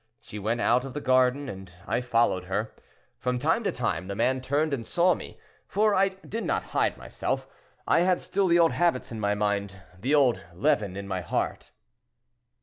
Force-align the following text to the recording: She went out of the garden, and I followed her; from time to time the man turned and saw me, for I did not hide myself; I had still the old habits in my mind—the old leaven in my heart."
She 0.19 0.39
went 0.39 0.61
out 0.61 0.83
of 0.83 0.95
the 0.95 0.99
garden, 0.99 1.47
and 1.47 1.75
I 1.85 2.01
followed 2.01 2.45
her; 2.45 2.73
from 3.19 3.37
time 3.37 3.63
to 3.65 3.71
time 3.71 4.07
the 4.07 4.15
man 4.15 4.41
turned 4.41 4.73
and 4.73 4.83
saw 4.83 5.13
me, 5.13 5.37
for 5.67 5.93
I 5.93 6.09
did 6.27 6.43
not 6.43 6.63
hide 6.73 6.97
myself; 6.97 7.47
I 7.87 7.99
had 7.99 8.19
still 8.19 8.47
the 8.47 8.57
old 8.57 8.71
habits 8.71 9.11
in 9.11 9.19
my 9.19 9.35
mind—the 9.35 10.15
old 10.15 10.41
leaven 10.55 10.97
in 10.97 11.07
my 11.07 11.21
heart." 11.21 11.69